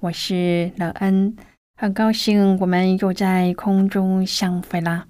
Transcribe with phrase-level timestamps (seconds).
[0.00, 1.36] 我是乐恩，
[1.76, 5.04] 很高兴我们又在空中相会啦。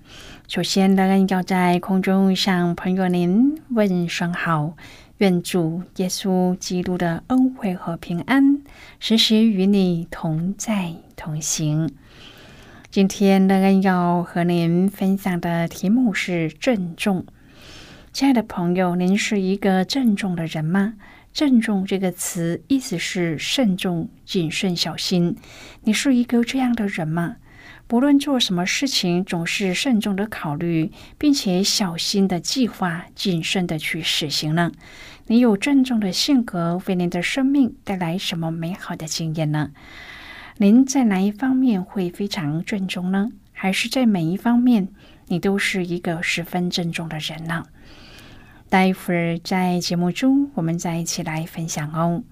[0.48, 4.74] 首先，乐恩要在空中向朋友您问声好，
[5.18, 8.62] 愿主耶稣基督的恩惠和平安
[8.98, 11.88] 时时与你同在同行。
[12.90, 17.24] 今天，乐恩要和您分享的题目是郑重。
[18.12, 20.94] 亲爱的朋友，您是一个郑重的人吗？
[21.32, 25.36] 郑重这个词意思是慎重、谨慎、小心。
[25.84, 27.36] 你是一个这样的人吗？
[27.86, 34.72] 不论做什么事情，总是慎重的考虑，并且小心的计划，谨慎的去实行呢？
[35.26, 39.70] 你有郑重的性格，为您的生命带来什么美好的经验呢？
[40.58, 43.30] 您在哪一方面会非常郑重呢？
[43.52, 44.88] 还是在每一方面
[45.28, 47.66] 你都是一个十分郑重的人呢？
[48.70, 52.22] 待会儿在节目中，我们再一起来分享哦。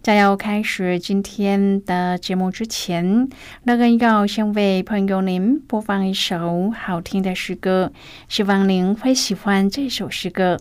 [0.00, 3.28] 在要开始今天的节目之前，
[3.64, 7.92] 那个要先为朋友您播放一首好听的诗歌，
[8.26, 10.58] 希望您会喜欢这首诗歌。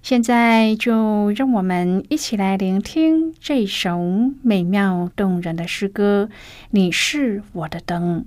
[0.00, 4.00] 现在就让我们一起来聆听这首
[4.42, 6.30] 美妙动人的诗歌。
[6.70, 8.24] 你是我的灯。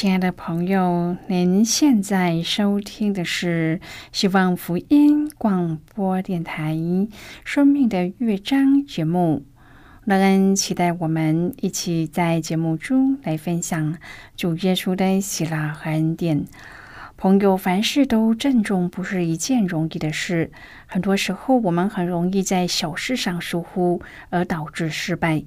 [0.00, 3.82] 亲爱的朋友，您现在收听的是
[4.12, 6.72] 希望福音广播电台
[7.44, 9.44] 《生命的乐章》节目。
[10.06, 13.98] 乐恩期待我们一起在节目中来分享
[14.38, 16.46] 主耶稣的喜乐和恩典。
[17.18, 20.50] 朋友，凡事都郑重不是一件容易的事，
[20.86, 24.00] 很多时候我们很容易在小事上疏忽，
[24.30, 25.42] 而导致失败。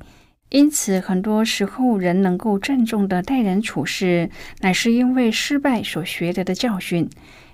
[0.53, 4.29] 因此，很多时候人能够郑重的待人处事，
[4.61, 7.09] 乃是因为失败所学得的教训。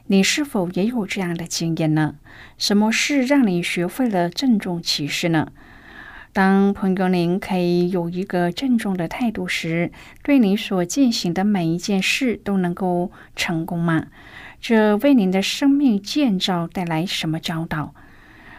[0.08, 2.16] 你是否也有这样的经验呢？
[2.58, 5.48] 什么事让你学会了郑重其事呢？
[6.34, 14.08] 当朋友您可以有一个郑重的态度时，对你所进行的每一件事都能够成功吗？
[14.60, 17.96] 这为您的生命建造带来什么教导？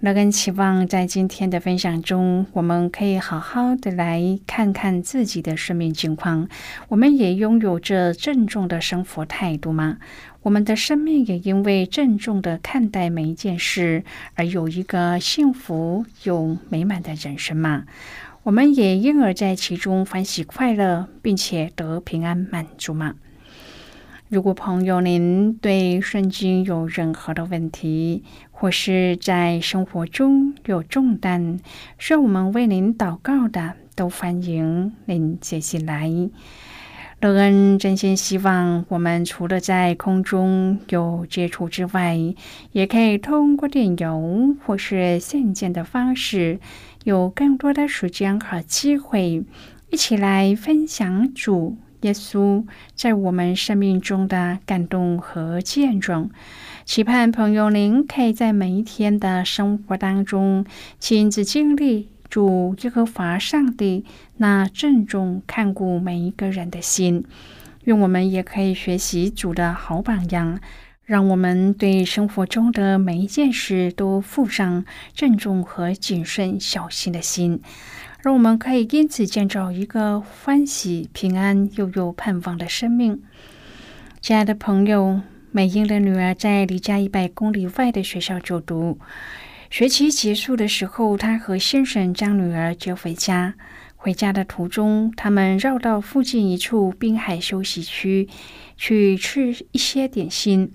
[0.00, 6.48] 乐根期望在今天的分享中，我们可以好好的来看看自己的生命境况。
[6.86, 9.98] 我们也拥有着郑重的生活态度吗？
[10.42, 14.04] 我们的生命也因为郑重的看待每一件事，
[14.34, 17.82] 而有一个幸福又美满的人生吗？
[18.44, 23.16] 我们也因而在其中欢喜快乐，并且得平安满足吗？
[24.30, 31.58] 如果朋友您对圣经有任何的问题，或是在生活中有重担
[31.96, 36.10] 需要我们为您祷告的，都欢迎您写信来。
[37.22, 42.18] 乐恩真心希望我们除了在空中有接触之外，
[42.72, 46.60] 也可以通过电邮或是信件的方式，
[47.04, 49.42] 有更多的时间和机会，
[49.88, 51.78] 一起来分享主。
[52.02, 52.64] 耶稣
[52.94, 56.30] 在我们生命中的感动和见证，
[56.84, 60.64] 期盼朋友您可以在每一天的生活当中
[61.00, 64.04] 亲自经历主耶和华上帝
[64.36, 67.24] 那郑重看顾每一个人的心。
[67.84, 70.60] 愿我们也可以学习主的好榜样，
[71.04, 77.60] 让我们对生活中的每一件事都附上郑重和谨慎小心的心。
[78.28, 83.22] 让我们可以因此建造一个欢喜、平安又有盼望的生命。
[84.20, 88.98] 亲爱的朋友，美英的女儿在离家一百公里外的学校就读。
[89.70, 93.54] 学期结束的时候，她和先生将女儿接回家。
[93.96, 98.28] 回家的途中，他们绕到附近一处滨海休息区，
[98.76, 100.70] 去吃一些点心。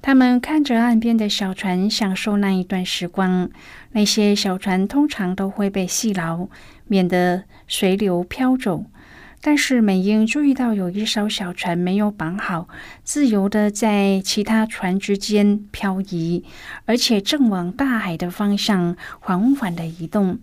[0.00, 3.50] 他们看着岸边的小船，享受那一段时光。
[3.92, 6.48] 那些小船通常都会被系牢，
[6.86, 8.84] 免得随流飘走。
[9.40, 12.66] 但是美英注意到有一艘小船没有绑好，
[13.02, 16.42] 自由的在其他船之间漂移，
[16.86, 20.38] 而且正往大海的方向缓缓的移动。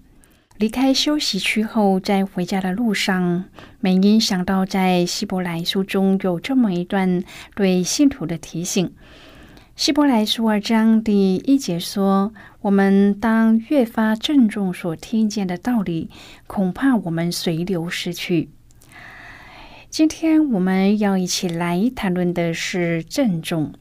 [0.57, 3.45] 离开休息区后，在回家的路上，
[3.79, 7.23] 美英想到在希伯来书中有这么一段
[7.55, 8.93] 对信徒的提醒。
[9.81, 16.11] 希伯来书二章第一节说：“我们当越发郑重所听见的道理，
[16.45, 18.51] 恐怕我们随流失去。”
[19.89, 23.73] 今天我们要一起来谈论的是郑重。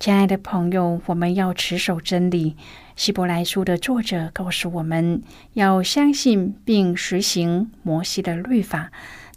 [0.00, 2.56] 亲爱的朋友，我们要持守真理。
[2.96, 8.90] 希伯来书的作者告诉我们要相信并实行摩西的律法，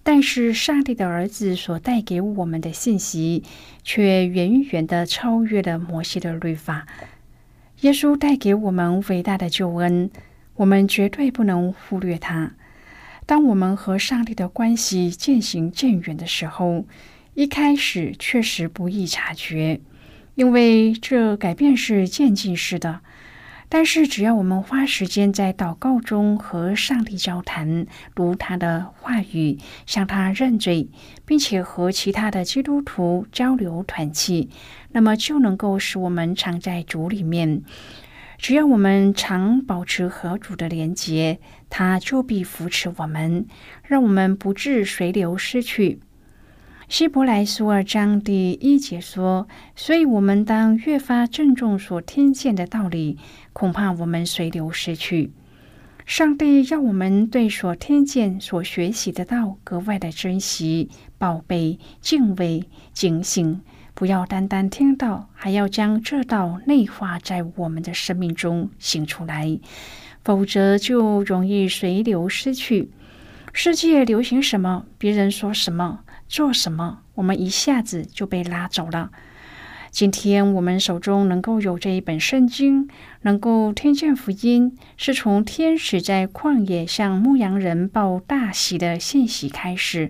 [0.03, 3.43] 但是上帝的儿子所带给我们的信息
[3.83, 6.87] 却远远的超越了摩西的律法。
[7.81, 10.09] 耶稣带给我们伟大的救恩，
[10.55, 12.53] 我们绝对不能忽略他。
[13.25, 16.85] 当我们和上帝的关系渐行渐远的时候，
[17.33, 19.79] 一开始确实不易察觉，
[20.35, 23.01] 因为这改变是渐进式的。
[23.73, 30.89] 但是，只要我们花时间在祷告中和上帝交谈，读他的话语，向他认罪，
[31.25, 34.49] 并且和其他的基督徒交流团契，
[34.91, 37.61] 那么就能够使我们常在主里面。
[38.37, 43.45] 只要我们常保持和主的连结，他就必扶持我们，
[43.83, 46.01] 让我们不致随流失去。
[46.91, 53.17] 希伯来书二章第一节说：“所以我们当越发郑重所听见的道理，
[53.53, 55.31] 恐怕我们随流失去。
[56.05, 63.61] 上帝要我们对所听见、所学习的道格外的珍惜、宝贝、敬畏、警醒，
[63.93, 69.57] 不要单单听到，还要将这道内化在我们的生命中行出来，
[70.25, 72.91] 否则就容易随流失去。
[73.53, 79.11] 世界流行什么，别人说什么。”做什么，我们一下子就被拉走了。
[79.91, 82.87] 今天我们手中能够有这一本圣经，
[83.23, 90.09] 能够听见福音，是从天使在旷野向牧羊人报大喜的信息开始。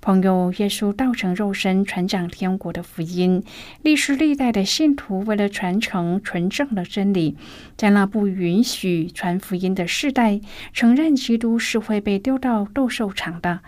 [0.00, 3.44] 朋友，耶稣道成肉身，传讲天国的福音。
[3.82, 7.36] 历史历代的信徒为了传承纯正的真理，
[7.76, 10.40] 在那不允许传福音的世代，
[10.72, 13.60] 承认基督是会被丢到斗兽场的。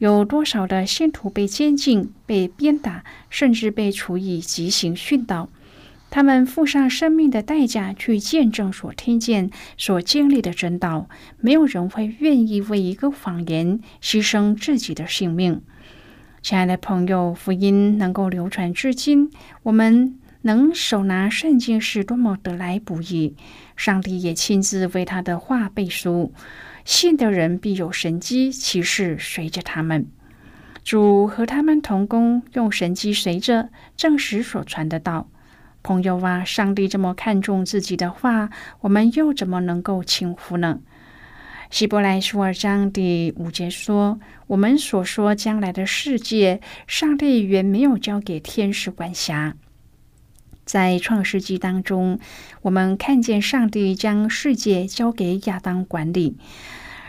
[0.00, 5.50] 有多少的信徒被监禁、被鞭打，甚至被处以极刑训导？
[6.08, 11.06] 他们付上生命的代价去见证所听见、所经历的真道。
[11.38, 15.60] 没有人会愿意为一个谎言牺牲自己的性命。
[16.40, 19.30] 亲爱的朋友，福音能够流传至今，
[19.64, 23.36] 我们能手拿圣经是多么得来不易。
[23.76, 26.32] 上帝也亲自为他的话背书。
[26.84, 30.06] 信的人必有神机骑士随着他们，
[30.82, 35.28] 主和他们同工，用神机随着证实所传的道。
[35.82, 40.80] 朋友啊，上帝这么看重自己的话，我们又怎么能够轻忽呢？
[41.70, 44.18] 希伯来书二章第五节说
[44.48, 49.54] ：“我们所说将来的世界，上帝原没有交给天使管辖。”
[50.70, 52.20] 在创世纪当中，
[52.62, 56.36] 我们看见上帝将世界交给亚当管理。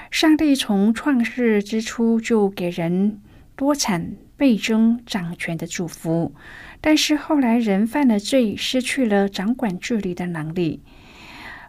[0.10, 3.22] 上帝从创世之初就给人
[3.56, 6.34] 多产、倍增、掌权的祝福，
[6.82, 10.82] 但是后来人犯了罪，失去了掌管治理的能力。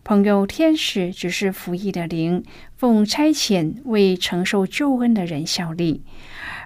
[0.02, 2.42] 朋友，天使只是服役的灵，
[2.74, 6.02] 奉差遣为承受救恩的人效力。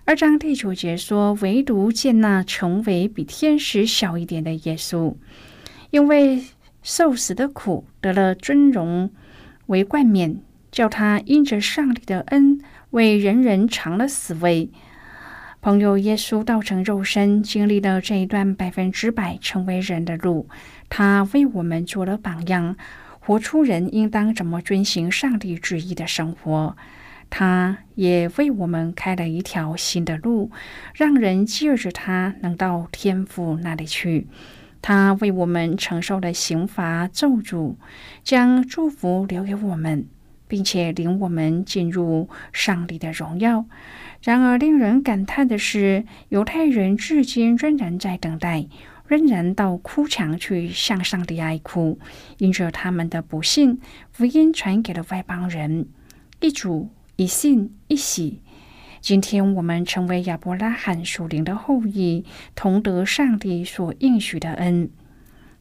[0.08, 5.16] 二章第九节说：“唯独见那成为比天使小一点的耶稣，
[5.90, 6.44] 因为
[6.80, 9.10] 受死的苦，得了尊荣
[9.66, 10.36] 为冠冕。”
[10.70, 12.60] 叫他因着上帝的恩，
[12.90, 14.70] 为人人尝了死味。
[15.60, 20.48] 朋友，耶稣道成肉身，经历了这一段百分之百成为人的路。
[20.88, 22.76] 他为我们做了榜样，
[23.18, 26.76] 活出人应当怎么遵行上帝旨意的生活。
[27.28, 30.50] 他也为我们开了一条新的路，
[30.94, 34.26] 让人借着他能到天父那里去。
[34.80, 37.74] 他为我们承受了刑罚咒诅，
[38.22, 40.06] 将祝福留给我们。
[40.48, 43.64] 并且领我们进入上帝的荣耀。
[44.22, 48.66] 然而，令人感叹的是，犹太人至今仍然在等待，
[49.06, 51.98] 仍然到哭墙去向上帝哀哭，
[52.38, 53.80] 因着他们的不幸，
[54.12, 55.88] 福音传给了外邦人。
[56.40, 58.42] 一主一信一喜。
[59.00, 64.90] 今天我们成为亚伯拉罕属灵的后裔，同得上帝所应许的恩。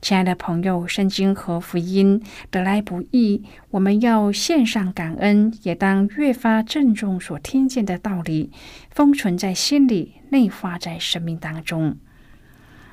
[0.02, 2.22] 亲爱的朋友，圣经和福音
[2.52, 8.52] 得来不易，我们要献上感恩，也当越发郑重所听见的道理，
[8.90, 11.96] 封存在心里，内化在生命当中。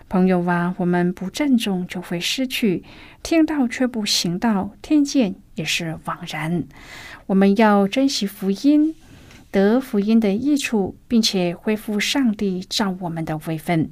[0.08, 2.84] 朋友啊，我们不郑重就会失去，
[3.24, 6.64] 听到却不行道，听见也是枉然。
[7.26, 8.94] 我们要珍惜福音，
[9.50, 13.90] 得福音的益处，并且恢复上帝照我们的位分，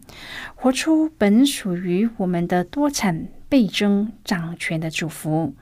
[0.55, 5.55] 活出本属于我们的多产倍增掌权的祝福。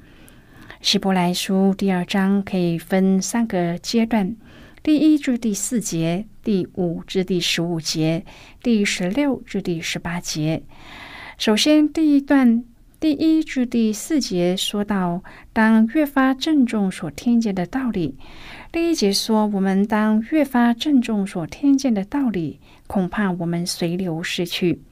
[0.81, 4.37] 希伯来书第二章可以分三个阶段：
[4.83, 8.25] 第一至第四节，第五至第十五节，
[8.63, 10.63] 第十六至第十八节。
[11.37, 12.63] 首先，第一段
[13.01, 18.17] 第一至第四节说到，当越发郑重所听见的道理。
[18.73, 24.83] 第一节说，我们当越发郑重所听见的道理，恐怕我们随流失去。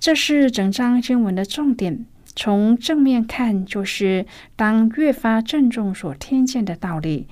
[0.00, 2.04] 这是整章经文的重点。
[2.34, 7.26] 从正面看，就是当越发郑重所听见的道理；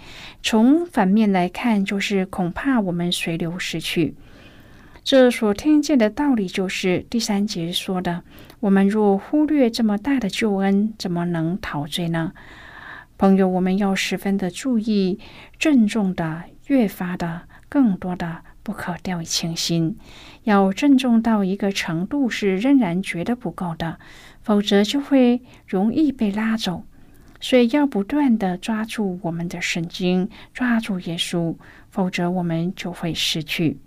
[0.45, 4.14] 从反面来看，就是恐怕我们随流失去。
[5.02, 8.23] 这所听见的道理，就是第三节说的：
[8.61, 12.33] 我们若忽略这么大的救恩，怎么能陶醉呢？
[13.17, 15.21] 朋友，我们要十分的注意，
[15.59, 19.97] 郑重的、越发的、更多的，不可掉以轻心。
[20.43, 23.99] 要郑重到一个程度，是仍然觉得不够的。
[24.43, 26.85] 否则就会容易被拉走，
[27.38, 31.55] 所以要不断的抓住我们的神经，抓住耶稣，
[31.91, 33.79] 否则我们就会失去。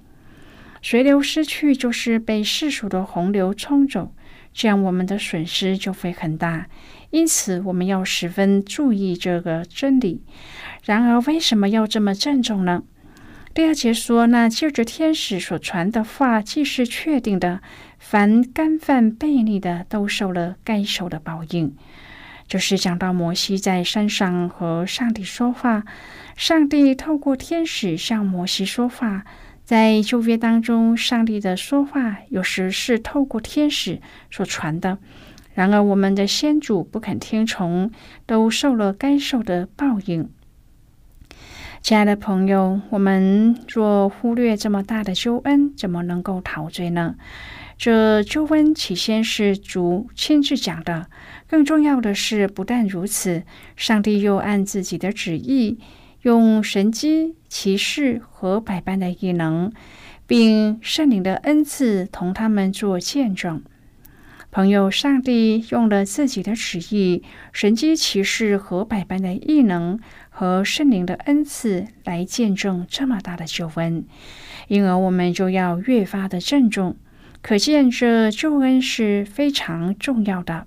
[0.83, 4.13] 随流失去就是被世俗的洪流冲走，
[4.53, 6.67] 这样我们的损失就会很大。
[7.09, 10.23] 因此，我们要十分注意这个真理。
[10.85, 12.83] 然而，为什么要这么郑重呢？
[13.53, 17.61] 第二节说，那借着天使所传的话，既是确定的，
[17.99, 21.75] 凡干犯悖逆的，都受了该受的报应。
[22.47, 25.83] 就是讲到摩西在山上和上帝说话，
[26.37, 29.25] 上帝透过天使向摩西说话。
[29.71, 34.97] 在旧约当中，上帝的说话有时是透过天使所传的。
[35.53, 37.89] 然而，我们的先祖不肯听从，
[38.25, 40.29] 都受了该受的报应。
[41.81, 47.15] 亲爱的朋友，我们若忽略这么大的救恩，怎么能够陶醉呢？
[47.77, 51.07] 这救恩起先是主亲自讲的，
[51.47, 53.43] 更重要的是，不但如此，
[53.77, 55.79] 上帝又按自己的旨意，
[56.21, 59.71] 用神机骑士和百般的异能，
[60.27, 63.61] 并圣灵的恩赐同他们做见证。
[64.51, 69.99] 朋友，上帝用了自己的旨意、神机骑士和百般的异能。
[70.33, 74.05] 和圣灵的恩赐来见证这么大的救恩，
[74.69, 76.95] 因而我们就要越发的郑重。
[77.41, 80.65] 可见这救恩是非常重要的。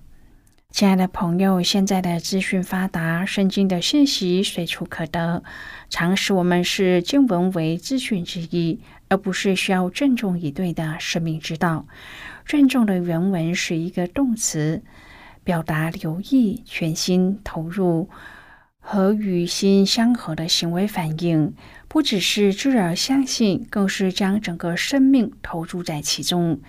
[0.74, 5.44] 亲爱的朋友，现在的资讯发达，圣经的信息随处可得，
[5.88, 11.86] 常使我们视经文为资讯之一，而不是需要郑重以对的生命之道。
[12.44, 14.82] 郑重的原文是一个动词，
[15.44, 18.10] 表达留意、全心投入。
[18.86, 21.54] 和与心相合的行为反应，
[21.94, 26.60] 不只是知而相信，更是将整个生命投注在其中。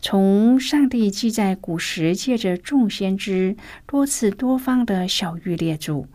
[0.00, 6.06] 从上帝记载古时，借着众先知多次多方的小玉列祖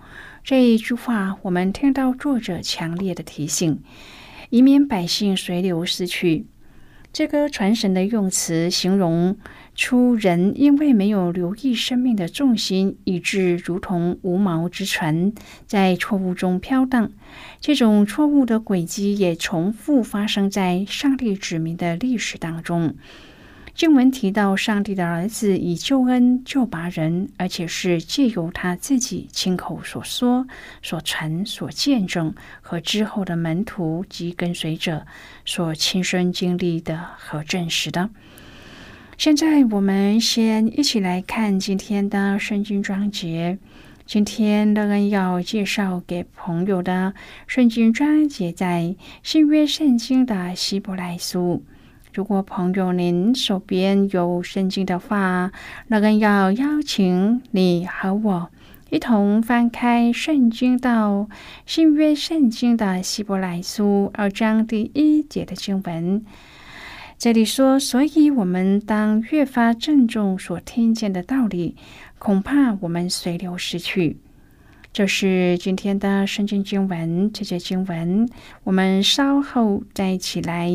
[0.44, 3.84] 这一句话，我们听到作者强烈的提醒，
[4.50, 6.48] 以免百姓随流失去。
[7.16, 9.38] 这个传神的用词，形容。
[9.74, 15.32] 出人因为没有留意生命的重心，以致如同无毛之船
[15.66, 17.10] 在错误中飘荡。
[17.62, 22.96] 这种错误的轨迹也重复发生在上帝指明的历史当中。
[23.76, 30.48] 经文提到，上帝的儿子以救恩救拔人，而且是借由他自己亲口所说、
[30.82, 35.06] 所传、所见证，和之后的门徒及跟随者
[35.44, 38.10] 所亲身经历的和证实的。
[39.18, 43.58] 现在我们先一起来看今天的圣经章节。
[44.06, 47.14] 今天乐恩要介绍给朋友的
[47.46, 51.62] 圣经章节在新约圣经的希伯来书。
[52.16, 55.52] 如果朋友您手边有圣经的话，
[55.90, 58.50] 乐恩要邀请你和我
[58.90, 61.28] 一同翻开圣经到
[61.66, 66.24] 新约圣经的希伯来书二章第一节的经文。
[67.18, 71.76] 这里说，所以我们当越发郑重所听见的道理，
[72.18, 74.20] 恐怕我们随流失去。
[74.96, 78.30] 这是今天的圣经经文，这些经文
[78.64, 80.72] 我们稍后再一起来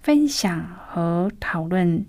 [0.00, 2.06] 分享和讨论。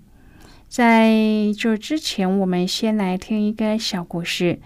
[0.67, 1.12] 在
[1.58, 4.60] 这之前，我们先来听一个小故事。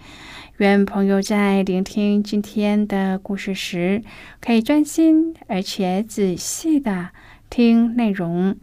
[0.58, 4.02] 愿朋友在聆听今天的故事时，
[4.38, 7.08] 可以专心而且仔细的
[7.48, 8.58] 听内容。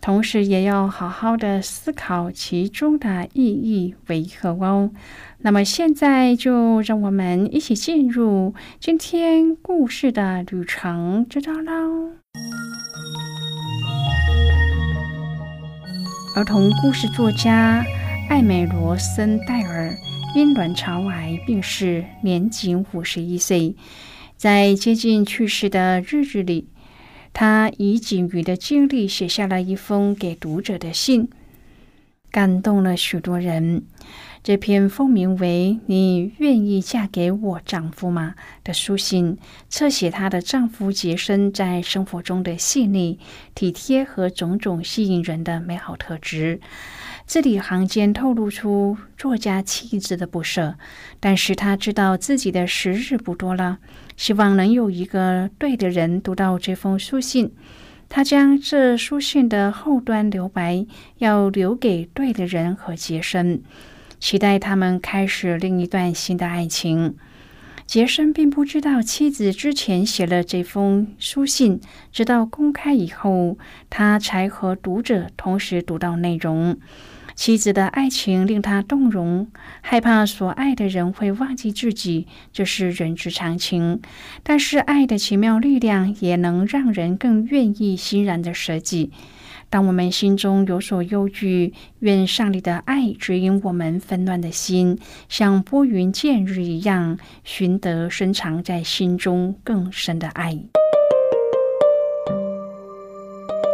[0.00, 4.90] 同时也要好好的思考其中的意义为何哦。
[5.38, 12.12] 那么现在就让我们一起进入今天故事的旅程，知道喽。
[16.36, 17.84] 儿童故事作家
[18.28, 19.92] 艾美罗森戴尔
[20.34, 23.74] 因卵巢癌病逝，年仅五十一岁。
[24.36, 26.68] 在接近去世的日子里，
[27.32, 31.28] 她以仅余的经历写下了一封给读者的信，
[32.30, 33.84] 感动了许多人。
[34.42, 39.36] 这篇封名为“你愿意嫁给我丈夫吗”的书信，
[39.68, 43.18] 侧写她的丈夫杰森在生活中的细腻、
[43.54, 46.60] 体贴和种种吸引人的美好特质。
[47.30, 50.74] 字里行间透露出作家妻子的不舍，
[51.20, 53.78] 但是他知道自己的时日不多了，
[54.16, 57.52] 希望能有一个对的人读到这封书信。
[58.08, 60.84] 他将这书信的后端留白，
[61.18, 63.62] 要留给对的人和杰森。
[64.18, 67.14] 期待他们开始另一段新的爱情。
[67.86, 73.56] 杰森并不知道妻子之前写了这封书信，直到公开以后，
[73.88, 76.76] 他才和读者同时读到内容。
[77.40, 79.48] 妻子的爱情令他动容，
[79.80, 84.02] 害怕所爱的人会忘记自己，这是人之常情。
[84.42, 89.10] 但是爱的奇妙力量也能让人更愿意欣然的舍己。
[89.70, 94.98] 当我们心中有所忧惧，愿上帝的爱指引我们纷乱的心，
[95.30, 100.58] 像拨云见日一样，寻得深藏在心中更深的爱。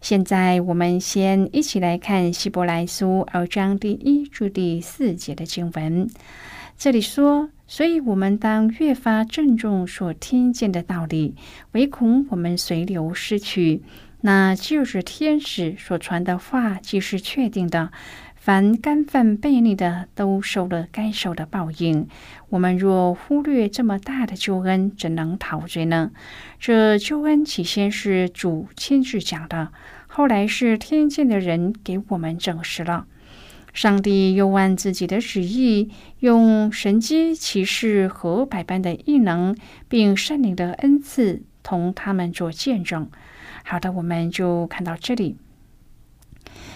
[0.00, 6.08] 现在，我们先一起来看希伯来书二章第一至第四节的经文。
[6.76, 11.34] 这里说：“所以我们当越发郑重所听见的道理，
[11.72, 13.82] 唯恐我们随流失去。”
[14.22, 17.90] 那就是天使所传的话，既是确定的。
[18.34, 22.08] 凡干犯悖逆的，都受了该受的报应。
[22.50, 26.10] 我们若忽略这么大的救恩，怎能陶醉呢？
[26.58, 29.68] 这救恩起先是主亲自讲的，
[30.06, 33.06] 后来是天界的人给我们证实了。
[33.74, 39.54] 上帝又按自己的旨意，用神机骑士和百般的异能，
[39.88, 43.10] 并圣灵的恩赐，同他们做见证。
[43.62, 45.36] 好的，我们就看到这里。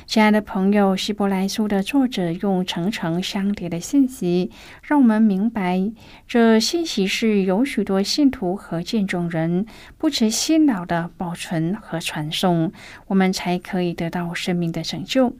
[0.06, 4.50] 亲爱的朋友，希伯来书的作者用层层相叠的信息，
[4.82, 5.90] 让我们明白，
[6.26, 9.64] 这信息是有许多信徒和见证人
[9.96, 12.72] 不辞辛劳的保存和传送，
[13.06, 15.36] 我们才可以得到生命的拯救。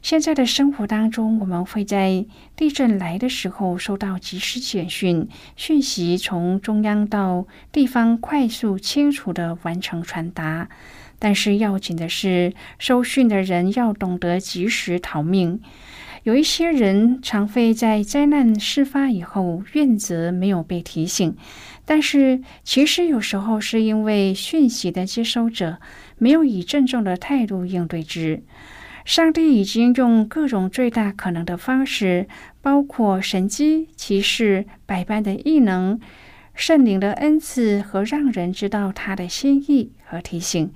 [0.00, 2.24] 现在的生活当中，我们会在
[2.54, 10.68] 地震来的时候收到及时简讯，讯息从中央到地方快速、清楚的完成传达。
[11.18, 15.60] 但是要紧的是，受训的人要懂得及时逃命。
[16.24, 21.36] 有一些人常会在灾难事发以后怨责没有被提醒，
[21.84, 25.78] 但是其实有时候是因为讯息的接收者
[26.18, 28.42] 没有以郑重的态度应对之。
[29.04, 32.28] 上帝已经用各种最大可能的方式，
[32.60, 35.98] 包括神机、骑士、百般的异能、
[36.52, 40.70] 圣灵的恩赐和让人知道他的心意和提醒。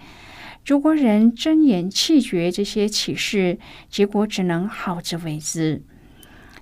[0.65, 3.59] 如果人睁眼弃绝这些启示，
[3.91, 5.83] 结果只能好自为之。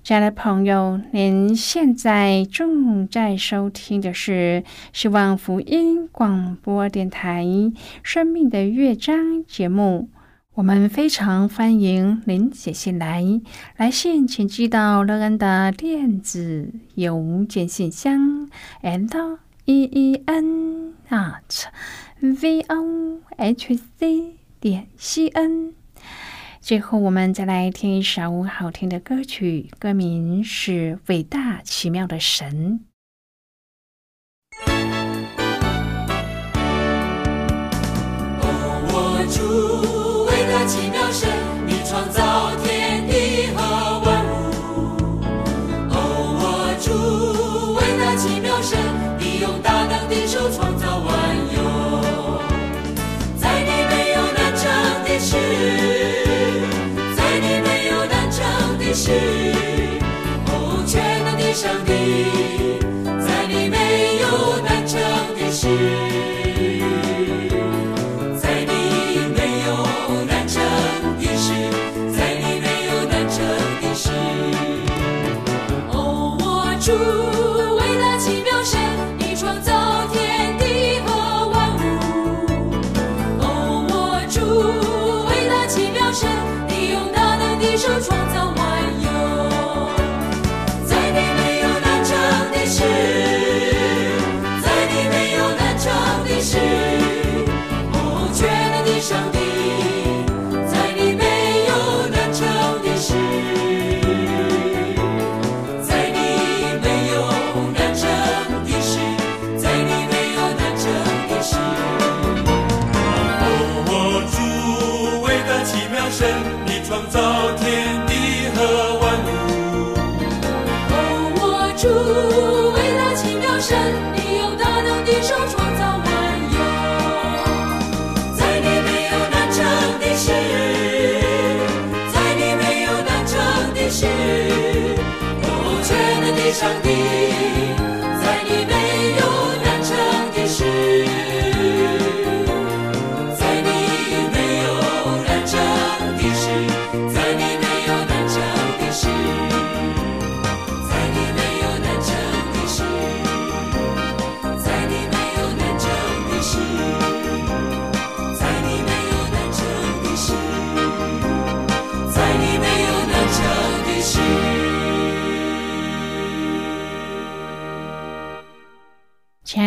[0.03, 7.45] 亲爱的朋友，您现在正在收听的是希望福音广播电台
[8.01, 10.09] 《生命的乐章》节目。
[10.55, 13.23] 我们非常欢迎您写信来，
[13.77, 18.49] 来信请寄到乐恩的电子邮件信箱
[18.81, 21.65] ，l e e n at
[22.21, 25.73] v o h c 点 c n。
[26.61, 30.71] 最后，我们再来听一首好听的歌曲，歌名是
[31.07, 32.79] 《伟大奇妙的神》。
[38.93, 40.21] 我主。
[40.67, 41.27] 奇妙神，
[41.65, 42.23] 你创造